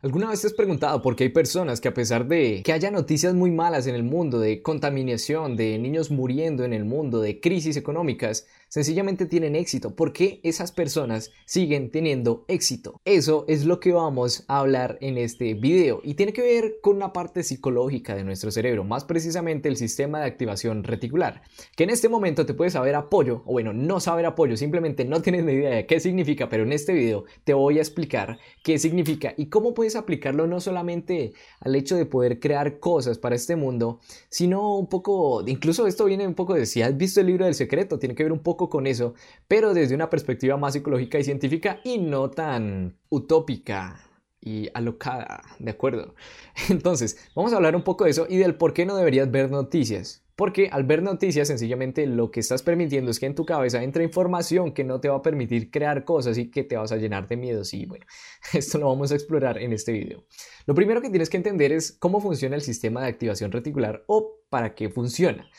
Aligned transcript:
¿Alguna 0.00 0.28
vez 0.28 0.40
te 0.40 0.46
has 0.46 0.52
preguntado 0.52 1.02
por 1.02 1.16
qué 1.16 1.24
hay 1.24 1.30
personas 1.30 1.80
que 1.80 1.88
a 1.88 1.94
pesar 1.94 2.28
de 2.28 2.62
que 2.62 2.72
haya 2.72 2.92
noticias 2.92 3.34
muy 3.34 3.50
malas 3.50 3.88
en 3.88 3.96
el 3.96 4.04
mundo, 4.04 4.38
de 4.38 4.62
contaminación, 4.62 5.56
de 5.56 5.76
niños 5.76 6.12
muriendo 6.12 6.64
en 6.64 6.72
el 6.72 6.84
mundo, 6.84 7.20
de 7.20 7.40
crisis 7.40 7.76
económicas, 7.76 8.46
sencillamente 8.68 9.26
tienen 9.26 9.56
éxito? 9.56 9.94
¿Por 9.94 10.12
qué 10.12 10.40
esas 10.42 10.72
personas 10.72 11.30
siguen 11.44 11.90
teniendo 11.90 12.44
éxito? 12.48 13.00
Eso 13.04 13.44
es 13.48 13.64
lo 13.64 13.80
que 13.80 13.92
vamos 13.92 14.44
a 14.48 14.60
hablar 14.60 14.98
en 15.00 15.18
este 15.18 15.54
video 15.54 16.00
y 16.04 16.14
tiene 16.14 16.32
que 16.32 16.42
ver 16.42 16.76
con 16.82 16.96
una 16.96 17.12
parte 17.12 17.42
psicológica 17.42 18.14
de 18.14 18.24
nuestro 18.24 18.50
cerebro, 18.50 18.84
más 18.84 19.04
precisamente 19.04 19.68
el 19.68 19.76
sistema 19.76 20.20
de 20.20 20.26
activación 20.26 20.84
reticular, 20.84 21.42
que 21.76 21.84
en 21.84 21.90
este 21.90 22.08
momento 22.08 22.46
te 22.46 22.54
puede 22.54 22.70
saber 22.70 22.94
apoyo, 22.94 23.42
o 23.46 23.52
bueno, 23.52 23.72
no 23.72 24.00
saber 24.00 24.26
apoyo, 24.26 24.56
simplemente 24.56 25.04
no 25.04 25.22
tienes 25.22 25.44
ni 25.44 25.52
idea 25.52 25.70
de 25.70 25.86
qué 25.86 26.00
significa, 26.00 26.48
pero 26.48 26.64
en 26.64 26.72
este 26.72 26.92
video 26.92 27.24
te 27.44 27.54
voy 27.54 27.78
a 27.78 27.82
explicar 27.82 28.38
qué 28.62 28.78
significa 28.78 29.34
y 29.36 29.46
cómo 29.46 29.74
puedes 29.74 29.96
aplicarlo 29.96 30.46
no 30.46 30.60
solamente 30.60 31.32
al 31.60 31.74
hecho 31.74 31.96
de 31.96 32.06
poder 32.06 32.40
crear 32.40 32.78
cosas 32.78 33.18
para 33.18 33.34
este 33.34 33.56
mundo, 33.56 34.00
sino 34.28 34.76
un 34.76 34.88
poco, 34.88 35.46
incluso 35.46 35.86
esto 35.86 36.04
viene 36.04 36.26
un 36.26 36.34
poco 36.34 36.54
de 36.54 36.66
si 36.66 36.82
has 36.82 36.96
visto 36.96 37.20
el 37.20 37.28
libro 37.28 37.44
del 37.44 37.54
secreto, 37.54 37.98
tiene 37.98 38.14
que 38.14 38.24
ver 38.24 38.32
un 38.32 38.40
poco 38.40 38.57
con 38.66 38.88
eso, 38.88 39.14
pero 39.46 39.74
desde 39.74 39.94
una 39.94 40.10
perspectiva 40.10 40.56
más 40.56 40.72
psicológica 40.72 41.18
y 41.18 41.24
científica 41.24 41.80
y 41.84 41.98
no 41.98 42.30
tan 42.30 42.98
utópica 43.08 44.00
y 44.40 44.68
alocada, 44.74 45.42
¿de 45.58 45.70
acuerdo? 45.70 46.14
Entonces, 46.68 47.28
vamos 47.34 47.52
a 47.52 47.56
hablar 47.56 47.76
un 47.76 47.84
poco 47.84 48.04
de 48.04 48.10
eso 48.10 48.26
y 48.28 48.38
del 48.38 48.56
por 48.56 48.72
qué 48.72 48.84
no 48.86 48.96
deberías 48.96 49.30
ver 49.30 49.50
noticias. 49.50 50.24
Porque 50.38 50.68
al 50.70 50.84
ver 50.84 51.02
noticias, 51.02 51.48
sencillamente 51.48 52.06
lo 52.06 52.30
que 52.30 52.38
estás 52.38 52.62
permitiendo 52.62 53.10
es 53.10 53.18
que 53.18 53.26
en 53.26 53.34
tu 53.34 53.44
cabeza 53.44 53.82
entre 53.82 54.04
información 54.04 54.72
que 54.72 54.84
no 54.84 55.00
te 55.00 55.08
va 55.08 55.16
a 55.16 55.22
permitir 55.22 55.68
crear 55.68 56.04
cosas 56.04 56.38
y 56.38 56.48
que 56.48 56.62
te 56.62 56.76
vas 56.76 56.92
a 56.92 56.96
llenar 56.96 57.26
de 57.26 57.36
miedos. 57.36 57.74
Y 57.74 57.86
bueno, 57.86 58.06
esto 58.52 58.78
lo 58.78 58.86
vamos 58.86 59.10
a 59.10 59.16
explorar 59.16 59.58
en 59.58 59.72
este 59.72 59.90
video. 59.90 60.24
Lo 60.64 60.76
primero 60.76 61.02
que 61.02 61.10
tienes 61.10 61.28
que 61.28 61.38
entender 61.38 61.72
es 61.72 61.90
cómo 61.90 62.20
funciona 62.20 62.54
el 62.54 62.62
sistema 62.62 63.02
de 63.02 63.08
activación 63.08 63.50
reticular 63.50 64.04
o 64.06 64.38
para 64.48 64.76
qué 64.76 64.88
funciona. 64.88 65.50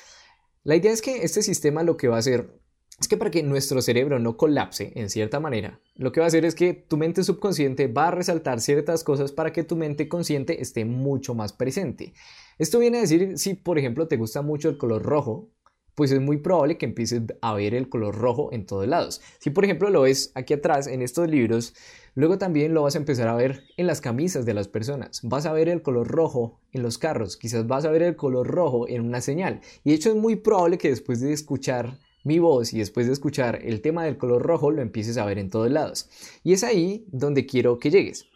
La 0.64 0.78
idea 0.78 0.94
es 0.94 1.02
que 1.02 1.24
este 1.24 1.42
sistema 1.42 1.84
lo 1.84 1.98
que 1.98 2.08
va 2.08 2.16
a 2.16 2.20
hacer 2.20 2.59
es 3.00 3.08
que 3.08 3.18
para 3.18 3.32
que 3.32 3.44
nuestro 3.44 3.82
cerebro 3.82 4.20
no 4.20 4.36
colapse 4.36 4.92
en 4.96 5.10
cierta 5.10 5.40
manera, 5.40 5.80
lo 5.96 6.12
que 6.12 6.20
va 6.20 6.26
a 6.26 6.28
hacer 6.28 6.46
es 6.46 6.54
que 6.54 6.74
tu 6.74 6.98
mente 6.98 7.24
subconsciente 7.24 7.88
va 7.88 8.10
a 8.10 8.12
resaltar 8.12 8.60
ciertas 8.60 9.04
cosas 9.04 9.32
para 9.32 9.54
que 9.54 9.64
tu 9.64 9.76
mente 9.76 10.10
consciente 10.10 10.62
esté 10.62 10.84
mucho 10.84 11.34
más 11.34 11.54
presente. 11.54 12.14
Esto 12.58 12.80
viene 12.80 12.98
a 12.98 13.02
decir, 13.02 13.38
si 13.38 13.54
por 13.54 13.80
ejemplo 13.80 14.08
te 14.08 14.18
gusta 14.18 14.42
mucho 14.42 14.68
el 14.70 14.78
color 14.78 15.04
rojo, 15.04 15.50
pues 15.96 16.12
es 16.12 16.22
muy 16.22 16.38
probable 16.38 16.78
que 16.78 16.86
empieces 16.86 17.22
a 17.42 17.54
ver 17.54 17.74
el 17.74 17.90
color 17.90 18.16
rojo 18.16 18.54
en 18.54 18.66
todos 18.66 18.88
lados. 18.88 19.22
Si 19.40 19.50
por 19.50 19.66
ejemplo 19.66 19.90
lo 19.90 20.02
ves 20.02 20.32
aquí 20.34 20.54
atrás 20.54 20.88
en 20.88 21.02
estos 21.02 21.30
libros, 21.30 21.74
luego 22.16 22.38
también 22.38 22.74
lo 22.74 22.84
vas 22.84 22.96
a 22.96 23.00
empezar 23.00 23.28
a 23.28 23.36
ver 23.36 23.64
en 23.76 23.88
las 23.88 24.00
camisas 24.02 24.46
de 24.46 24.54
las 24.54 24.68
personas. 24.68 25.22
Vas 25.24 25.46
a 25.46 25.54
ver 25.54 25.68
el 25.68 25.82
color 25.82 26.08
rojo 26.08 26.60
en 26.72 26.84
los 26.84 26.98
carros, 26.98 27.38
quizás 27.38 27.68
vas 27.68 27.86
a 27.86 27.92
ver 27.92 28.02
el 28.02 28.16
color 28.16 28.48
rojo 28.48 28.88
en 28.88 29.02
una 29.02 29.22
señal. 29.22 29.62
Y 29.84 29.90
de 29.90 29.96
hecho 29.96 30.10
es 30.10 30.16
muy 30.16 30.38
probable 30.38 30.78
que 30.78 30.90
después 30.90 31.20
de 31.22 31.34
escuchar 31.34 31.98
mi 32.30 32.38
voz 32.38 32.74
y 32.74 32.78
después 32.78 33.08
de 33.08 33.14
escuchar 33.14 33.60
el 33.64 33.82
tema 33.82 34.06
del 34.06 34.18
color 34.20 34.44
rojo 34.44 34.70
lo 34.70 34.84
empieces 34.84 35.18
a 35.18 35.26
ver 35.26 35.40
en 35.40 35.50
todos 35.50 35.72
lados. 35.72 36.08
Y 36.44 36.54
es 36.54 36.64
ahí 36.64 37.08
donde 37.12 37.48
quiero 37.48 37.80
que 37.80 37.90
llegues. 37.90 38.28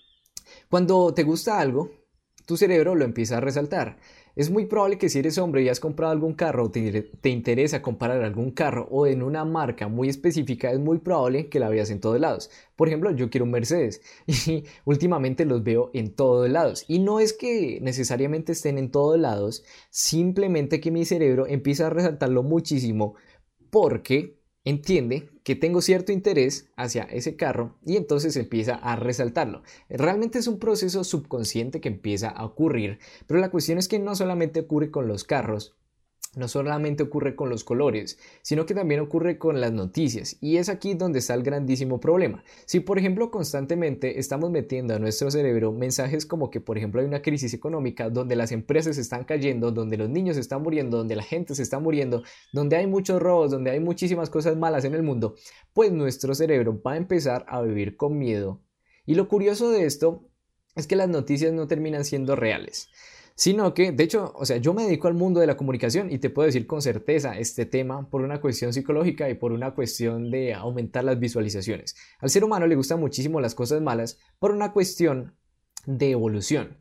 Cuando 0.67 1.13
te 1.13 1.21
gusta 1.21 1.59
algo, 1.59 1.91
tu 2.47 2.57
cerebro 2.57 2.95
lo 2.95 3.05
empieza 3.05 3.37
a 3.37 3.39
resaltar. 3.39 3.97
Es 4.35 4.49
muy 4.49 4.65
probable 4.65 4.97
que 4.97 5.09
si 5.09 5.19
eres 5.19 5.37
hombre 5.37 5.61
y 5.61 5.69
has 5.69 5.79
comprado 5.79 6.11
algún 6.11 6.33
carro 6.33 6.63
o 6.63 6.71
te, 6.71 7.03
te, 7.03 7.29
interesa 7.29 7.83
comprar 7.83 8.23
algún 8.23 8.49
carro 8.49 8.87
o 8.89 9.05
en 9.05 9.21
una 9.21 9.45
marca 9.45 9.87
muy 9.87 10.09
específica, 10.09 10.71
es 10.71 10.79
muy 10.79 10.97
probable 10.97 11.49
que 11.49 11.59
la 11.59 11.69
veas 11.69 11.91
en 11.91 11.99
todos 11.99 12.19
lados. 12.19 12.49
Por 12.75 12.87
ejemplo, 12.87 13.11
yo 13.11 13.29
quiero 13.29 13.45
un 13.45 13.51
Mercedes 13.51 14.01
y 14.25 14.63
últimamente 14.85 15.45
los 15.45 15.63
veo 15.63 15.91
en 15.93 16.15
todos 16.15 16.49
lados. 16.49 16.83
Y 16.87 16.97
no 16.97 17.19
es 17.19 17.33
que 17.33 17.77
necesariamente 17.83 18.53
estén 18.53 18.79
en 18.79 18.89
todos 18.89 19.19
lados, 19.19 19.63
simplemente 19.91 20.79
que 20.79 20.89
mi 20.89 21.05
cerebro 21.05 21.45
empieza 21.45 21.85
a 21.85 21.91
resaltarlo 21.91 22.41
muchísimo 22.41 23.13
porque 23.73 24.39
entiende 24.65 25.31
que 25.43 25.55
tengo 25.55 25.81
cierto 25.81 26.11
interés 26.11 26.69
hacia 26.77 27.05
ese 27.05 27.35
carro 27.35 27.75
y 27.83 27.97
entonces 27.97 28.37
empieza 28.37 28.75
a 28.75 28.95
resaltarlo. 28.95 29.63
Realmente 29.89 30.37
es 30.37 30.45
un 30.45 30.59
proceso 30.59 31.03
subconsciente 31.03 31.81
que 31.81 31.89
empieza 31.89 32.29
a 32.29 32.45
ocurrir, 32.45 32.99
pero 33.25 33.39
la 33.39 33.49
cuestión 33.49 33.79
es 33.79 33.87
que 33.87 33.97
no 33.97 34.15
solamente 34.15 34.59
ocurre 34.59 34.91
con 34.91 35.07
los 35.07 35.23
carros, 35.23 35.75
no 36.35 36.47
solamente 36.47 37.03
ocurre 37.03 37.35
con 37.35 37.49
los 37.49 37.63
colores, 37.63 38.17
sino 38.41 38.65
que 38.65 38.73
también 38.73 38.99
ocurre 38.99 39.37
con 39.37 39.61
las 39.61 39.71
noticias. 39.71 40.37
Y 40.41 40.57
es 40.57 40.69
aquí 40.69 40.93
donde 40.93 41.19
está 41.19 41.33
el 41.33 41.43
grandísimo 41.43 41.99
problema. 41.99 42.43
Si 42.65 42.79
por 42.79 42.97
ejemplo 42.97 43.29
constantemente 43.31 44.19
estamos 44.19 44.49
metiendo 44.49 44.95
a 44.95 44.99
nuestro 44.99 45.29
cerebro 45.29 45.71
mensajes 45.71 46.25
como 46.25 46.49
que 46.49 46.59
por 46.59 46.77
ejemplo 46.77 47.01
hay 47.01 47.07
una 47.07 47.21
crisis 47.21 47.53
económica 47.53 48.09
donde 48.09 48.35
las 48.35 48.51
empresas 48.51 48.97
están 48.97 49.23
cayendo, 49.23 49.71
donde 49.71 49.97
los 49.97 50.09
niños 50.09 50.37
están 50.37 50.63
muriendo, 50.63 50.97
donde 50.97 51.15
la 51.15 51.23
gente 51.23 51.55
se 51.55 51.63
está 51.63 51.79
muriendo, 51.79 52.23
donde 52.51 52.77
hay 52.77 52.87
muchos 52.87 53.21
robos, 53.21 53.51
donde 53.51 53.71
hay 53.71 53.79
muchísimas 53.79 54.29
cosas 54.29 54.57
malas 54.57 54.85
en 54.85 54.93
el 54.93 55.03
mundo, 55.03 55.35
pues 55.73 55.91
nuestro 55.91 56.33
cerebro 56.33 56.81
va 56.81 56.93
a 56.93 56.97
empezar 56.97 57.45
a 57.47 57.61
vivir 57.61 57.95
con 57.97 58.17
miedo. 58.17 58.61
Y 59.05 59.15
lo 59.15 59.27
curioso 59.27 59.69
de 59.69 59.85
esto 59.85 60.29
es 60.75 60.87
que 60.87 60.95
las 60.95 61.09
noticias 61.09 61.53
no 61.53 61.67
terminan 61.67 62.05
siendo 62.05 62.35
reales 62.35 62.89
sino 63.35 63.73
que, 63.73 63.91
de 63.91 64.03
hecho, 64.03 64.33
o 64.35 64.45
sea, 64.45 64.57
yo 64.57 64.73
me 64.73 64.83
dedico 64.83 65.07
al 65.07 65.13
mundo 65.13 65.39
de 65.39 65.47
la 65.47 65.57
comunicación 65.57 66.11
y 66.11 66.19
te 66.19 66.29
puedo 66.29 66.45
decir 66.45 66.67
con 66.67 66.81
certeza 66.81 67.37
este 67.37 67.65
tema 67.65 68.09
por 68.09 68.21
una 68.21 68.41
cuestión 68.41 68.73
psicológica 68.73 69.29
y 69.29 69.35
por 69.35 69.51
una 69.51 69.73
cuestión 69.73 70.29
de 70.31 70.53
aumentar 70.53 71.03
las 71.03 71.19
visualizaciones. 71.19 71.95
Al 72.19 72.29
ser 72.29 72.43
humano 72.43 72.67
le 72.67 72.75
gustan 72.75 72.99
muchísimo 72.99 73.41
las 73.41 73.55
cosas 73.55 73.81
malas 73.81 74.19
por 74.39 74.51
una 74.51 74.71
cuestión 74.71 75.35
de 75.85 76.11
evolución. 76.11 76.77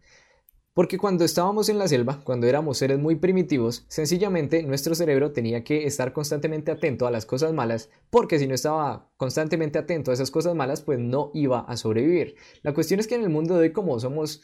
Porque 0.74 0.96
cuando 0.96 1.26
estábamos 1.26 1.68
en 1.68 1.78
la 1.78 1.86
selva, 1.86 2.22
cuando 2.24 2.46
éramos 2.46 2.78
seres 2.78 2.98
muy 2.98 3.16
primitivos, 3.16 3.84
sencillamente 3.88 4.62
nuestro 4.62 4.94
cerebro 4.94 5.30
tenía 5.32 5.64
que 5.64 5.86
estar 5.86 6.14
constantemente 6.14 6.70
atento 6.70 7.06
a 7.06 7.10
las 7.10 7.26
cosas 7.26 7.52
malas, 7.52 7.90
porque 8.08 8.38
si 8.38 8.46
no 8.46 8.54
estaba 8.54 9.10
constantemente 9.18 9.78
atento 9.78 10.10
a 10.10 10.14
esas 10.14 10.30
cosas 10.30 10.54
malas, 10.54 10.80
pues 10.80 10.98
no 10.98 11.30
iba 11.34 11.60
a 11.60 11.76
sobrevivir. 11.76 12.36
La 12.62 12.72
cuestión 12.72 13.00
es 13.00 13.06
que 13.06 13.16
en 13.16 13.22
el 13.22 13.28
mundo 13.28 13.54
de 13.54 13.60
hoy, 13.60 13.72
como 13.72 14.00
somos 14.00 14.40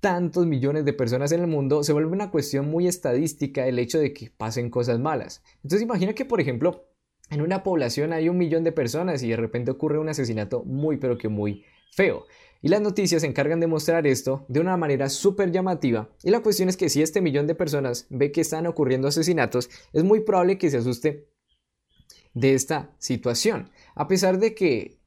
tantos 0.00 0.46
millones 0.46 0.84
de 0.84 0.92
personas 0.92 1.32
en 1.32 1.40
el 1.40 1.46
mundo, 1.46 1.82
se 1.82 1.92
vuelve 1.92 2.12
una 2.12 2.30
cuestión 2.30 2.68
muy 2.68 2.86
estadística 2.86 3.66
el 3.66 3.78
hecho 3.78 3.98
de 3.98 4.12
que 4.12 4.30
pasen 4.30 4.70
cosas 4.70 4.98
malas. 4.98 5.42
Entonces 5.56 5.82
imagina 5.82 6.14
que, 6.14 6.24
por 6.24 6.40
ejemplo, 6.40 6.88
en 7.30 7.42
una 7.42 7.62
población 7.62 8.12
hay 8.12 8.28
un 8.28 8.38
millón 8.38 8.64
de 8.64 8.72
personas 8.72 9.22
y 9.22 9.30
de 9.30 9.36
repente 9.36 9.70
ocurre 9.70 9.98
un 9.98 10.08
asesinato 10.08 10.62
muy 10.64 10.96
pero 10.96 11.18
que 11.18 11.28
muy 11.28 11.64
feo. 11.92 12.26
Y 12.62 12.68
las 12.68 12.80
noticias 12.80 13.22
se 13.22 13.28
encargan 13.28 13.60
de 13.60 13.66
mostrar 13.66 14.06
esto 14.06 14.44
de 14.48 14.60
una 14.60 14.76
manera 14.76 15.08
súper 15.08 15.52
llamativa. 15.52 16.08
Y 16.22 16.30
la 16.30 16.40
cuestión 16.40 16.68
es 16.68 16.76
que 16.76 16.88
si 16.88 17.02
este 17.02 17.20
millón 17.20 17.46
de 17.46 17.54
personas 17.54 18.06
ve 18.10 18.32
que 18.32 18.40
están 18.40 18.66
ocurriendo 18.66 19.08
asesinatos, 19.08 19.70
es 19.92 20.04
muy 20.04 20.20
probable 20.20 20.58
que 20.58 20.70
se 20.70 20.78
asuste 20.78 21.28
de 22.34 22.54
esta 22.54 22.94
situación. 22.98 23.70
A 23.94 24.08
pesar 24.08 24.38
de 24.38 24.54
que 24.54 25.00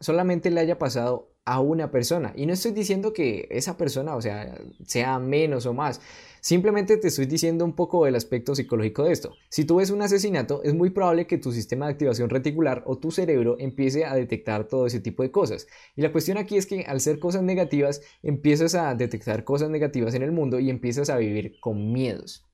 solamente 0.00 0.50
le 0.50 0.60
haya 0.60 0.78
pasado 0.78 1.27
a 1.48 1.60
una 1.60 1.90
persona. 1.90 2.34
Y 2.36 2.44
no 2.44 2.52
estoy 2.52 2.72
diciendo 2.72 3.14
que 3.14 3.48
esa 3.50 3.78
persona, 3.78 4.14
o 4.14 4.20
sea, 4.20 4.60
sea 4.84 5.18
menos 5.18 5.64
o 5.64 5.72
más. 5.72 5.98
Simplemente 6.42 6.98
te 6.98 7.08
estoy 7.08 7.24
diciendo 7.24 7.64
un 7.64 7.72
poco 7.72 8.04
del 8.04 8.16
aspecto 8.16 8.54
psicológico 8.54 9.04
de 9.04 9.12
esto. 9.12 9.32
Si 9.48 9.64
tú 9.64 9.76
ves 9.76 9.90
un 9.90 10.02
asesinato, 10.02 10.62
es 10.62 10.74
muy 10.74 10.90
probable 10.90 11.26
que 11.26 11.38
tu 11.38 11.50
sistema 11.50 11.86
de 11.86 11.92
activación 11.92 12.28
reticular 12.28 12.82
o 12.84 12.98
tu 12.98 13.10
cerebro 13.10 13.56
empiece 13.58 14.04
a 14.04 14.14
detectar 14.14 14.68
todo 14.68 14.86
ese 14.86 15.00
tipo 15.00 15.22
de 15.22 15.30
cosas. 15.30 15.66
Y 15.96 16.02
la 16.02 16.12
cuestión 16.12 16.36
aquí 16.36 16.58
es 16.58 16.66
que 16.66 16.82
al 16.82 17.00
ser 17.00 17.18
cosas 17.18 17.42
negativas, 17.42 18.02
empiezas 18.22 18.74
a 18.74 18.94
detectar 18.94 19.44
cosas 19.44 19.70
negativas 19.70 20.14
en 20.14 20.22
el 20.22 20.32
mundo 20.32 20.60
y 20.60 20.68
empiezas 20.68 21.08
a 21.08 21.16
vivir 21.16 21.58
con 21.60 21.92
miedos. 21.92 22.47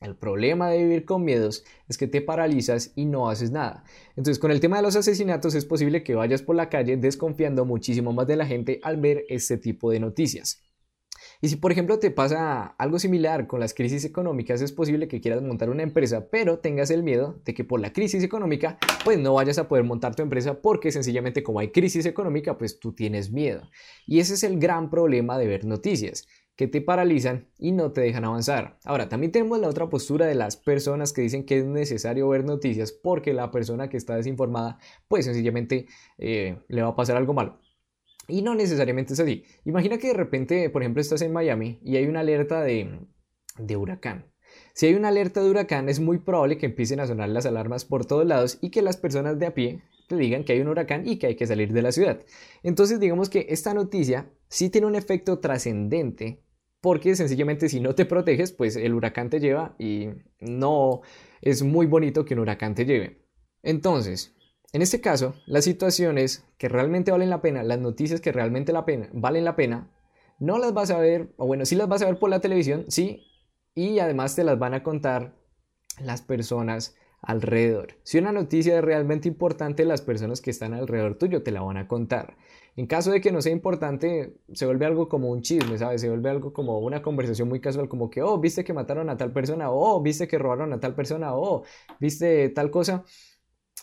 El 0.00 0.16
problema 0.16 0.70
de 0.70 0.78
vivir 0.78 1.04
con 1.04 1.24
miedos 1.26 1.62
es 1.86 1.98
que 1.98 2.06
te 2.06 2.22
paralizas 2.22 2.92
y 2.96 3.04
no 3.04 3.28
haces 3.28 3.50
nada. 3.50 3.84
Entonces, 4.16 4.38
con 4.38 4.50
el 4.50 4.58
tema 4.58 4.78
de 4.78 4.82
los 4.82 4.96
asesinatos 4.96 5.54
es 5.54 5.66
posible 5.66 6.02
que 6.02 6.14
vayas 6.14 6.40
por 6.40 6.56
la 6.56 6.70
calle 6.70 6.96
desconfiando 6.96 7.66
muchísimo 7.66 8.14
más 8.14 8.26
de 8.26 8.36
la 8.36 8.46
gente 8.46 8.80
al 8.82 8.96
ver 8.96 9.26
este 9.28 9.58
tipo 9.58 9.90
de 9.90 10.00
noticias. 10.00 10.62
Y 11.42 11.48
si 11.48 11.56
por 11.56 11.70
ejemplo 11.70 11.98
te 11.98 12.10
pasa 12.10 12.64
algo 12.78 12.98
similar 12.98 13.46
con 13.46 13.60
las 13.60 13.74
crisis 13.74 14.06
económicas, 14.06 14.62
es 14.62 14.72
posible 14.72 15.06
que 15.06 15.20
quieras 15.20 15.42
montar 15.42 15.68
una 15.68 15.82
empresa, 15.82 16.28
pero 16.30 16.60
tengas 16.60 16.90
el 16.90 17.02
miedo 17.02 17.38
de 17.44 17.52
que 17.52 17.64
por 17.64 17.78
la 17.80 17.92
crisis 17.92 18.22
económica, 18.22 18.78
pues 19.04 19.18
no 19.18 19.34
vayas 19.34 19.58
a 19.58 19.68
poder 19.68 19.84
montar 19.84 20.14
tu 20.14 20.22
empresa 20.22 20.62
porque 20.62 20.92
sencillamente 20.92 21.42
como 21.42 21.60
hay 21.60 21.72
crisis 21.72 22.06
económica, 22.06 22.56
pues 22.56 22.80
tú 22.80 22.94
tienes 22.94 23.30
miedo. 23.30 23.68
Y 24.06 24.20
ese 24.20 24.32
es 24.32 24.44
el 24.44 24.58
gran 24.58 24.88
problema 24.88 25.36
de 25.36 25.46
ver 25.46 25.66
noticias 25.66 26.26
que 26.60 26.68
te 26.68 26.82
paralizan 26.82 27.48
y 27.58 27.72
no 27.72 27.92
te 27.92 28.02
dejan 28.02 28.26
avanzar. 28.26 28.76
Ahora, 28.84 29.08
también 29.08 29.32
tenemos 29.32 29.58
la 29.60 29.66
otra 29.66 29.88
postura 29.88 30.26
de 30.26 30.34
las 30.34 30.58
personas 30.58 31.14
que 31.14 31.22
dicen 31.22 31.46
que 31.46 31.56
es 31.56 31.64
necesario 31.64 32.28
ver 32.28 32.44
noticias 32.44 32.92
porque 32.92 33.32
la 33.32 33.50
persona 33.50 33.88
que 33.88 33.96
está 33.96 34.14
desinformada, 34.14 34.78
pues 35.08 35.24
sencillamente 35.24 35.86
eh, 36.18 36.58
le 36.68 36.82
va 36.82 36.88
a 36.88 36.94
pasar 36.94 37.16
algo 37.16 37.32
malo. 37.32 37.58
Y 38.28 38.42
no 38.42 38.54
necesariamente 38.54 39.14
es 39.14 39.20
así. 39.20 39.44
Imagina 39.64 39.96
que 39.96 40.08
de 40.08 40.12
repente, 40.12 40.68
por 40.68 40.82
ejemplo, 40.82 41.00
estás 41.00 41.22
en 41.22 41.32
Miami 41.32 41.80
y 41.82 41.96
hay 41.96 42.04
una 42.04 42.20
alerta 42.20 42.60
de, 42.60 43.06
de 43.56 43.76
huracán. 43.78 44.26
Si 44.74 44.84
hay 44.84 44.92
una 44.92 45.08
alerta 45.08 45.42
de 45.42 45.48
huracán, 45.48 45.88
es 45.88 45.98
muy 45.98 46.18
probable 46.18 46.58
que 46.58 46.66
empiecen 46.66 47.00
a 47.00 47.06
sonar 47.06 47.30
las 47.30 47.46
alarmas 47.46 47.86
por 47.86 48.04
todos 48.04 48.26
lados 48.26 48.58
y 48.60 48.68
que 48.68 48.82
las 48.82 48.98
personas 48.98 49.38
de 49.38 49.46
a 49.46 49.54
pie 49.54 49.80
te 50.10 50.16
digan 50.16 50.44
que 50.44 50.52
hay 50.52 50.60
un 50.60 50.68
huracán 50.68 51.08
y 51.08 51.16
que 51.16 51.28
hay 51.28 51.36
que 51.36 51.46
salir 51.46 51.72
de 51.72 51.80
la 51.80 51.92
ciudad. 51.92 52.20
Entonces 52.62 53.00
digamos 53.00 53.30
que 53.30 53.46
esta 53.48 53.72
noticia 53.72 54.30
sí 54.48 54.68
tiene 54.68 54.88
un 54.88 54.96
efecto 54.96 55.38
trascendente 55.38 56.42
porque 56.80 57.14
sencillamente 57.14 57.68
si 57.68 57.80
no 57.80 57.94
te 57.94 58.06
proteges, 58.06 58.52
pues 58.52 58.76
el 58.76 58.94
huracán 58.94 59.30
te 59.30 59.40
lleva 59.40 59.74
y 59.78 60.10
no 60.40 61.02
es 61.42 61.62
muy 61.62 61.86
bonito 61.86 62.24
que 62.24 62.34
un 62.34 62.40
huracán 62.40 62.74
te 62.74 62.86
lleve. 62.86 63.26
Entonces, 63.62 64.34
en 64.72 64.82
este 64.82 65.00
caso, 65.00 65.34
las 65.46 65.64
situaciones 65.64 66.44
que 66.56 66.68
realmente 66.68 67.10
valen 67.10 67.30
la 67.30 67.42
pena, 67.42 67.62
las 67.62 67.80
noticias 67.80 68.20
que 68.20 68.32
realmente 68.32 68.72
la 68.72 68.84
pena, 68.84 69.08
valen 69.12 69.44
la 69.44 69.56
pena, 69.56 69.90
no 70.38 70.58
las 70.58 70.72
vas 70.72 70.90
a 70.90 70.98
ver, 70.98 71.34
o 71.36 71.46
bueno, 71.46 71.66
sí 71.66 71.74
las 71.74 71.88
vas 71.88 72.02
a 72.02 72.06
ver 72.06 72.18
por 72.18 72.30
la 72.30 72.40
televisión, 72.40 72.86
sí, 72.88 73.26
y 73.74 73.98
además 73.98 74.34
te 74.34 74.44
las 74.44 74.58
van 74.58 74.74
a 74.74 74.82
contar 74.82 75.34
las 76.00 76.22
personas 76.22 76.96
alrededor. 77.22 77.94
Si 78.02 78.18
una 78.18 78.32
noticia 78.32 78.78
es 78.78 78.84
realmente 78.84 79.28
importante, 79.28 79.84
las 79.84 80.02
personas 80.02 80.40
que 80.40 80.50
están 80.50 80.74
alrededor 80.74 81.16
tuyo 81.16 81.42
te 81.42 81.50
la 81.50 81.62
van 81.62 81.76
a 81.76 81.86
contar. 81.86 82.36
En 82.76 82.86
caso 82.86 83.10
de 83.10 83.20
que 83.20 83.32
no 83.32 83.42
sea 83.42 83.52
importante, 83.52 84.36
se 84.52 84.64
vuelve 84.64 84.86
algo 84.86 85.08
como 85.08 85.30
un 85.30 85.42
chisme, 85.42 85.76
¿sabes? 85.76 86.00
Se 86.00 86.08
vuelve 86.08 86.30
algo 86.30 86.52
como 86.52 86.78
una 86.78 87.02
conversación 87.02 87.48
muy 87.48 87.60
casual, 87.60 87.88
como 87.88 88.10
que, 88.10 88.22
oh, 88.22 88.38
viste 88.38 88.64
que 88.64 88.72
mataron 88.72 89.10
a 89.10 89.16
tal 89.16 89.32
persona, 89.32 89.70
oh, 89.70 90.00
viste 90.00 90.28
que 90.28 90.38
robaron 90.38 90.72
a 90.72 90.80
tal 90.80 90.94
persona, 90.94 91.34
oh, 91.34 91.64
viste 91.98 92.48
tal 92.50 92.70
cosa. 92.70 93.04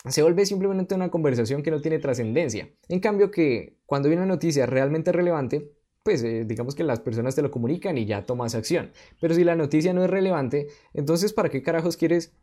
Se 0.07 0.21
vuelve 0.23 0.45
simplemente 0.45 0.95
una 0.95 1.09
conversación 1.09 1.63
que 1.63 1.71
no 1.71 1.81
tiene 1.81 1.99
trascendencia. 1.99 2.69
En 2.87 2.99
cambio 2.99 3.29
que 3.29 3.77
cuando 3.85 4.09
hay 4.09 4.15
una 4.15 4.25
noticia 4.25 4.65
realmente 4.65 5.11
relevante, 5.11 5.73
pues 6.03 6.23
eh, 6.23 6.45
digamos 6.45 6.73
que 6.73 6.83
las 6.85 7.01
personas 7.01 7.35
te 7.35 7.41
lo 7.41 7.51
comunican 7.51 7.97
y 7.97 8.05
ya 8.05 8.25
tomas 8.25 8.55
acción. 8.55 8.91
Pero 9.19 9.33
si 9.33 9.43
la 9.43 9.55
noticia 9.55 9.93
no 9.93 10.03
es 10.03 10.09
relevante, 10.09 10.67
entonces 10.93 11.33
¿para 11.33 11.49
qué 11.49 11.61
carajos 11.61 11.97
quieres 11.97 12.33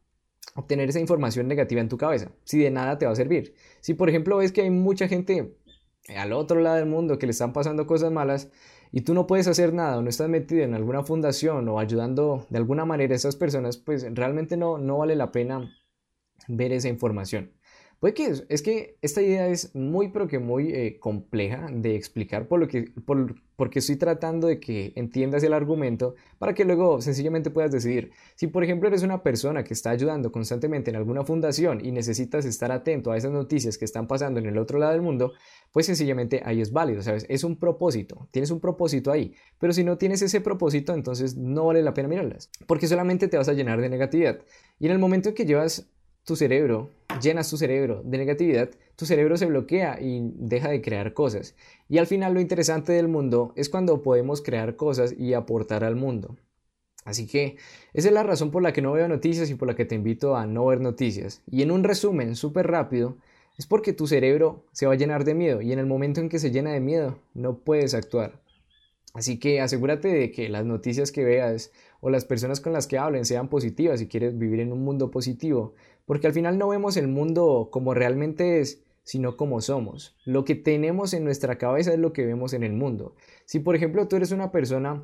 obtener 0.55 0.88
esa 0.88 1.00
información 1.00 1.49
negativa 1.49 1.81
en 1.81 1.88
tu 1.88 1.96
cabeza? 1.96 2.31
Si 2.44 2.58
de 2.58 2.70
nada 2.70 2.99
te 2.99 3.06
va 3.06 3.12
a 3.12 3.17
servir. 3.17 3.55
Si 3.81 3.94
por 3.94 4.08
ejemplo 4.08 4.38
ves 4.38 4.52
que 4.52 4.62
hay 4.62 4.70
mucha 4.70 5.08
gente 5.08 5.56
al 6.17 6.32
otro 6.32 6.61
lado 6.61 6.76
del 6.76 6.87
mundo 6.87 7.19
que 7.19 7.26
le 7.26 7.32
están 7.32 7.52
pasando 7.52 7.87
cosas 7.87 8.12
malas 8.12 8.50
y 8.93 9.00
tú 9.00 9.14
no 9.14 9.26
puedes 9.26 9.49
hacer 9.49 9.73
nada 9.73 9.99
o 9.99 10.02
no 10.02 10.08
estás 10.08 10.29
metido 10.29 10.62
en 10.62 10.75
alguna 10.75 11.02
fundación 11.02 11.69
o 11.69 11.81
ayudando 11.81 12.46
de 12.50 12.58
alguna 12.58 12.85
manera 12.85 13.14
a 13.14 13.17
esas 13.17 13.37
personas, 13.37 13.76
pues 13.76 14.06
realmente 14.14 14.56
no, 14.56 14.79
no 14.79 14.99
vale 14.99 15.17
la 15.17 15.32
pena 15.32 15.75
ver 16.47 16.73
esa 16.73 16.88
información. 16.88 17.52
Es, 18.06 18.62
que 18.62 18.99
esta 19.01 19.23
idea 19.23 19.49
es 19.49 19.75
muy 19.75 20.09
pero 20.09 20.29
que 20.29 20.39
muy 20.39 20.73
eh, 20.73 20.99
compleja 21.01 21.69
de 21.73 21.97
explicar 21.97 22.49
por 22.49 22.61
lo 22.61 22.69
que, 22.69 22.91
por, 23.06 23.37
porque 23.56 23.79
estoy 23.79 23.97
tratando 23.97 24.47
de 24.47 24.61
que 24.61 24.93
entiendas 24.95 25.43
el 25.43 25.55
argumento 25.55 26.15
para 26.39 26.55
que 26.55 26.65
luego 26.65 27.01
sencillamente 27.01 27.51
puedas 27.51 27.73
decidir. 27.73 28.11
Si 28.35 28.47
por 28.47 28.62
ejemplo 28.62 28.89
eres 28.89 29.03
una 29.03 29.23
persona 29.23 29.65
que 29.65 29.73
está 29.73 29.91
ayudando 29.91 30.33
constantemente 30.33 30.91
en 30.91 30.97
alguna 30.97 31.25
fundación 31.25 31.85
y 31.85 31.93
necesitas 31.93 32.45
estar 32.45 32.73
atento 32.73 33.11
a 33.11 33.17
esas 33.17 33.33
noticias 33.33 33.79
que 33.79 33.87
están 33.87 34.07
pasando 34.07 34.39
en 34.39 34.47
el 34.47 34.59
otro 34.59 34.79
lado 34.79 34.93
del 34.93 35.03
mundo, 35.03 35.33
pues 35.73 35.87
sencillamente 35.87 36.43
ahí 36.45 36.61
es 36.61 36.73
válido, 36.73 37.03
¿sabes? 37.03 37.25
Es 37.29 37.43
un 37.43 37.57
propósito, 37.57 38.29
tienes 38.31 38.50
un 38.50 38.61
propósito 38.61 39.12
ahí. 39.12 39.35
Pero 39.59 39.73
si 39.73 39.83
no 39.83 39.97
tienes 39.97 40.21
ese 40.21 40.43
propósito, 40.43 40.93
entonces 40.93 41.37
no 41.37 41.67
vale 41.67 41.83
la 41.83 41.95
pena 41.95 42.09
mirarlas, 42.09 42.50
porque 42.67 42.87
solamente 42.87 43.29
te 43.29 43.39
vas 43.39 43.49
a 43.49 43.55
llenar 43.55 43.81
de 43.81 43.89
negatividad. 43.89 44.41
Y 44.79 44.87
en 44.87 44.93
el 44.93 44.99
momento 44.99 45.31
en 45.31 45.35
que 45.35 45.47
llevas 45.47 45.89
tu 46.25 46.37
cerebro, 46.37 46.91
llenas 47.20 47.50
tu 47.50 47.56
cerebro 47.56 48.02
de 48.05 48.19
negatividad, 48.19 48.70
tu 48.96 49.06
cerebro 49.06 49.37
se 49.37 49.46
bloquea 49.46 50.00
y 50.00 50.31
deja 50.34 50.69
de 50.69 50.81
crear 50.81 51.14
cosas. 51.14 51.55
Y 51.88 51.99
al 51.99 52.06
final 52.06 52.34
lo 52.34 52.40
interesante 52.40 52.93
del 52.93 53.08
mundo 53.08 53.52
es 53.56 53.69
cuando 53.69 54.02
podemos 54.02 54.43
crear 54.43 54.76
cosas 54.76 55.14
y 55.19 55.34
aportar 55.34 55.84
al 55.84 55.96
mundo. 55.96 56.37
Así 57.05 57.26
que 57.26 57.56
esa 57.93 58.08
es 58.08 58.14
la 58.14 58.22
razón 58.22 58.50
por 58.50 58.62
la 58.62 58.72
que 58.72 58.82
no 58.82 58.93
veo 58.93 59.08
noticias 59.08 59.50
y 59.50 59.55
por 59.55 59.69
la 59.69 59.76
que 59.76 59.84
te 59.84 59.94
invito 59.94 60.37
a 60.37 60.46
no 60.46 60.66
ver 60.66 60.81
noticias. 60.81 61.43
Y 61.50 61.62
en 61.62 61.70
un 61.70 61.84
resumen 61.84 62.34
súper 62.34 62.66
rápido, 62.66 63.19
es 63.58 63.66
porque 63.66 63.93
tu 63.93 64.06
cerebro 64.06 64.64
se 64.72 64.87
va 64.87 64.94
a 64.94 64.96
llenar 64.96 65.25
de 65.25 65.34
miedo 65.34 65.62
y 65.62 65.72
en 65.72 65.78
el 65.78 65.87
momento 65.87 66.20
en 66.20 66.28
que 66.28 66.38
se 66.38 66.50
llena 66.50 66.72
de 66.72 66.81
miedo 66.81 67.19
no 67.34 67.58
puedes 67.58 67.94
actuar. 67.94 68.40
Así 69.12 69.38
que 69.38 69.61
asegúrate 69.61 70.08
de 70.08 70.32
que 70.32 70.49
las 70.49 70.64
noticias 70.64 71.12
que 71.12 71.25
veas 71.25 71.70
o 72.00 72.11
las 72.11 72.25
personas 72.25 72.61
con 72.61 72.72
las 72.72 72.88
que 72.88 72.99
hablen 72.99 73.25
sean 73.25 73.49
positivas 73.49 74.00
si 74.00 74.08
quieres 74.08 74.37
vivir 74.37 74.58
en 74.58 74.72
un 74.72 74.82
mundo 74.82 75.12
positivo, 75.12 75.75
porque 76.06 76.27
al 76.27 76.33
final 76.33 76.59
no 76.59 76.69
vemos 76.69 76.97
el 76.97 77.09
mundo 77.09 77.69
como 77.71 77.95
realmente 77.95 78.61
es, 78.61 78.83
sino 79.05 79.37
como 79.37 79.61
somos. 79.61 80.17
Lo 80.25 80.45
que 80.45 80.55
tenemos 80.55 81.15
en 81.15 81.25
nuestra 81.25 81.59
cabeza 81.59 81.93
es 81.93 81.99
lo 81.99 82.12
que 82.12 82.25
vemos 82.25 82.53
en 82.53 82.62
el 82.62 82.73
mundo. 82.73 83.15
Si 83.45 83.61
por 83.61 83.77
ejemplo 83.77 84.09
tú 84.09 84.17
eres 84.17 84.33
una 84.33 84.51
persona 84.51 85.03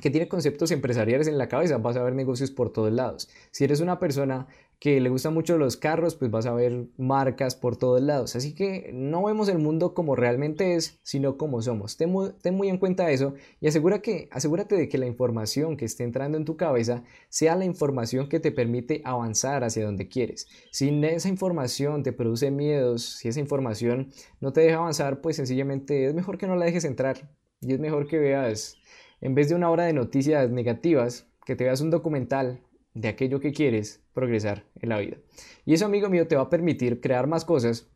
que 0.00 0.10
tiene 0.10 0.28
conceptos 0.28 0.70
empresariales 0.70 1.28
en 1.28 1.38
la 1.38 1.48
cabeza, 1.48 1.78
vas 1.78 1.96
a 1.96 2.02
ver 2.02 2.14
negocios 2.14 2.50
por 2.50 2.70
todos 2.72 2.92
lados. 2.92 3.28
Si 3.50 3.64
eres 3.64 3.80
una 3.80 3.98
persona 3.98 4.46
que 4.78 5.00
le 5.00 5.08
gustan 5.08 5.32
mucho 5.32 5.56
los 5.56 5.76
carros, 5.76 6.16
pues 6.16 6.30
vas 6.30 6.44
a 6.44 6.52
ver 6.52 6.88
marcas 6.98 7.54
por 7.54 7.76
todos 7.76 8.02
lados. 8.02 8.36
Así 8.36 8.54
que 8.54 8.90
no 8.92 9.24
vemos 9.24 9.48
el 9.48 9.58
mundo 9.58 9.94
como 9.94 10.16
realmente 10.16 10.74
es, 10.74 10.98
sino 11.02 11.38
como 11.38 11.62
somos. 11.62 11.96
Ten 11.96 12.10
muy, 12.10 12.68
en 12.68 12.78
cuenta 12.78 13.10
eso 13.10 13.34
y 13.60 13.68
asegura 13.68 14.02
que, 14.02 14.28
asegúrate 14.30 14.76
de 14.76 14.88
que 14.88 14.98
la 14.98 15.06
información 15.06 15.76
que 15.76 15.86
esté 15.86 16.04
entrando 16.04 16.36
en 16.36 16.44
tu 16.44 16.56
cabeza 16.56 17.04
sea 17.30 17.56
la 17.56 17.64
información 17.64 18.28
que 18.28 18.40
te 18.40 18.52
permite 18.52 19.00
avanzar 19.04 19.64
hacia 19.64 19.84
donde 19.84 20.08
quieres. 20.08 20.46
Si 20.70 20.88
esa 21.04 21.28
información 21.28 22.02
te 22.02 22.12
produce 22.12 22.50
miedos, 22.50 23.16
si 23.18 23.28
esa 23.28 23.40
información 23.40 24.12
no 24.40 24.52
te 24.52 24.60
deja 24.60 24.76
avanzar, 24.76 25.22
pues 25.22 25.36
sencillamente 25.36 26.06
es 26.06 26.14
mejor 26.14 26.36
que 26.36 26.46
no 26.46 26.56
la 26.56 26.66
dejes 26.66 26.84
entrar 26.84 27.30
y 27.60 27.72
es 27.72 27.80
mejor 27.80 28.06
que 28.06 28.18
veas 28.18 28.76
en 29.20 29.34
vez 29.34 29.48
de 29.48 29.54
una 29.54 29.70
hora 29.70 29.84
de 29.84 29.92
noticias 29.92 30.50
negativas, 30.50 31.26
que 31.44 31.56
te 31.56 31.64
veas 31.64 31.80
un 31.80 31.90
documental 31.90 32.60
de 32.94 33.08
aquello 33.08 33.40
que 33.40 33.52
quieres 33.52 34.02
progresar 34.12 34.64
en 34.80 34.88
la 34.88 34.98
vida. 34.98 35.18
Y 35.64 35.74
eso, 35.74 35.86
amigo 35.86 36.08
mío, 36.08 36.26
te 36.26 36.36
va 36.36 36.42
a 36.42 36.50
permitir 36.50 37.00
crear 37.00 37.26
más 37.26 37.44
cosas. 37.44 37.88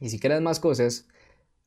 Y 0.00 0.08
si 0.08 0.18
creas 0.18 0.40
más 0.40 0.60
cosas, 0.60 1.08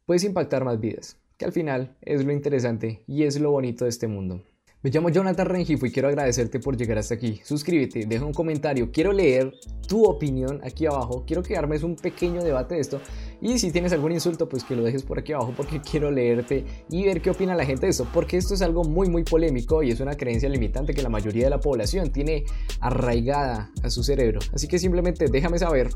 puedes 0.05 0.23
impactar 0.23 0.63
más 0.63 0.79
vidas, 0.79 1.19
que 1.37 1.45
al 1.45 1.51
final 1.51 1.95
es 2.01 2.25
lo 2.25 2.31
interesante 2.31 3.03
y 3.07 3.23
es 3.23 3.39
lo 3.39 3.51
bonito 3.51 3.85
de 3.85 3.89
este 3.89 4.07
mundo. 4.07 4.41
Me 4.83 4.91
llamo 4.91 5.09
Jonathan 5.09 5.47
Rengifo 5.47 5.87
y 5.87 5.91
quiero 5.91 6.07
agradecerte 6.07 6.59
por 6.59 6.77
llegar 6.77 6.99
hasta 6.99 7.15
aquí. 7.15 7.41
Suscríbete, 7.43 8.05
deja 8.05 8.23
un 8.23 8.33
comentario, 8.33 8.91
quiero 8.91 9.11
leer 9.11 9.51
tu 9.87 10.05
opinión 10.05 10.61
aquí 10.63 10.85
abajo, 10.85 11.23
quiero 11.25 11.41
que 11.41 11.57
armes 11.57 11.81
un 11.81 11.95
pequeño 11.95 12.43
debate 12.43 12.75
de 12.75 12.81
esto. 12.81 13.01
Y 13.41 13.57
si 13.57 13.71
tienes 13.71 13.91
algún 13.91 14.11
insulto 14.11 14.47
pues 14.47 14.63
que 14.63 14.75
lo 14.75 14.83
dejes 14.83 15.01
por 15.01 15.17
aquí 15.17 15.33
abajo 15.33 15.51
porque 15.57 15.81
quiero 15.91 16.11
leerte 16.11 16.63
y 16.91 17.05
ver 17.05 17.21
qué 17.21 17.31
opina 17.31 17.55
la 17.55 17.65
gente 17.65 17.87
de 17.87 17.89
esto, 17.89 18.07
porque 18.13 18.37
esto 18.37 18.53
es 18.53 18.61
algo 18.61 18.83
muy 18.83 19.09
muy 19.09 19.23
polémico 19.23 19.81
y 19.81 19.89
es 19.89 19.99
una 19.99 20.15
creencia 20.15 20.47
limitante 20.47 20.93
que 20.93 21.01
la 21.01 21.09
mayoría 21.09 21.45
de 21.45 21.49
la 21.49 21.59
población 21.59 22.11
tiene 22.11 22.43
arraigada 22.79 23.71
a 23.81 23.89
su 23.89 24.03
cerebro. 24.03 24.41
Así 24.53 24.67
que 24.67 24.77
simplemente 24.77 25.25
déjame 25.25 25.57
saber 25.57 25.89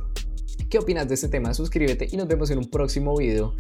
qué 0.72 0.80
opinas 0.80 1.08
de 1.08 1.14
este 1.14 1.28
tema, 1.28 1.54
suscríbete 1.54 2.08
y 2.12 2.18
nos 2.18 2.28
vemos 2.28 2.50
en 2.50 2.58
un 2.58 2.70
próximo 2.72 3.16
video 3.16 3.54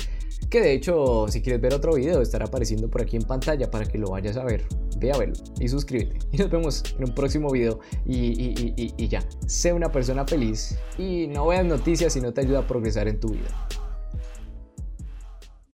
que 0.49 0.61
de 0.61 0.73
hecho 0.73 1.27
si 1.29 1.41
quieres 1.41 1.61
ver 1.61 1.73
otro 1.73 1.93
video 1.93 2.21
estará 2.21 2.45
apareciendo 2.45 2.89
por 2.89 3.01
aquí 3.01 3.15
en 3.15 3.23
pantalla 3.23 3.69
para 3.69 3.85
que 3.85 3.97
lo 3.97 4.11
vayas 4.11 4.37
a 4.37 4.43
ver 4.43 4.65
ve 5.01 5.11
a 5.11 5.17
verlo 5.17 5.35
y 5.59 5.67
suscríbete. 5.67 6.19
Y 6.31 6.37
nos 6.37 6.49
vemos 6.49 6.83
en 6.97 7.09
un 7.09 7.15
próximo 7.15 7.51
video. 7.51 7.79
Y, 8.05 8.15
y, 8.15 8.93
y, 8.97 9.07
ya, 9.07 9.23
sé 9.47 9.73
una 9.73 9.91
persona 9.91 10.25
feliz 10.25 10.77
y 10.97 11.27
no 11.27 11.47
veas 11.47 11.65
noticias 11.65 12.13
si 12.13 12.21
no 12.21 12.31
te 12.33 12.41
ayuda 12.41 12.59
a 12.59 12.67
progresar 12.67 13.07
en 13.07 13.19
tu 13.19 13.29
vida. 13.29 13.67